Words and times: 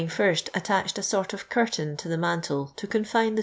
^l 0.01 0.09
attacised 0.53 0.97
a 0.97 1.01
^ort 1.15 1.31
i 1.31 1.37
f 1.37 1.47
cnrtain 1.47 1.95
to 1.95 2.07
the 2.07 2.15
niantb* 2.15 2.75
to 2.75 2.87
confine 2.87 3.35
the 3.35 3.39
».> 3.35 3.39